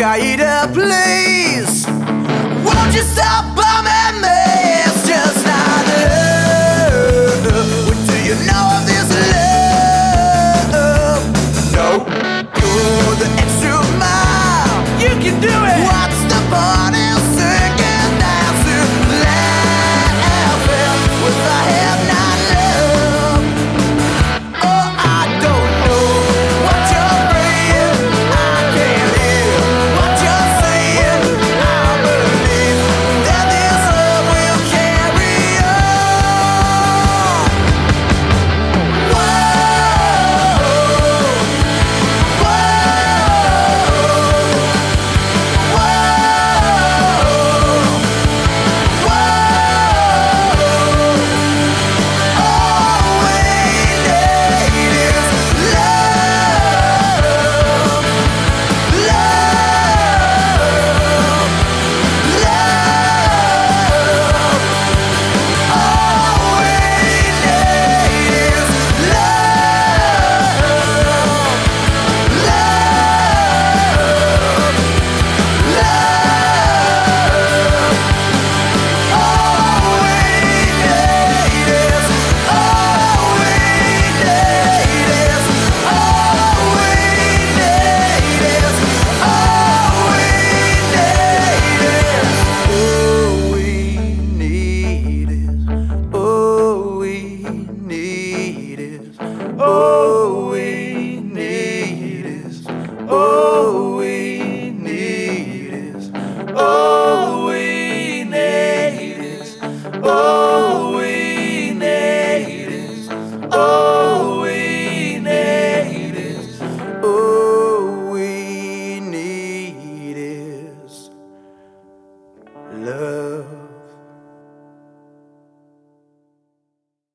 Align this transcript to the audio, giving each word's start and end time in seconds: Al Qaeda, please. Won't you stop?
Al 0.00 0.18
Qaeda, 0.18 0.72
please. 0.72 1.86
Won't 2.64 2.94
you 2.94 3.02
stop? 3.02 3.59